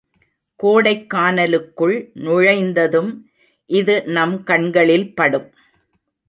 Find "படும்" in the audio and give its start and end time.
5.13-5.47